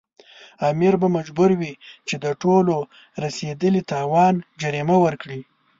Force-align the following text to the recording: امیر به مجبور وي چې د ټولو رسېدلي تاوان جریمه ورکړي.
امیر 0.69 0.93
به 1.01 1.07
مجبور 1.17 1.49
وي 1.59 1.73
چې 2.07 2.15
د 2.23 2.25
ټولو 2.41 2.75
رسېدلي 3.23 3.81
تاوان 3.91 4.35
جریمه 4.61 4.97
ورکړي. 5.05 5.41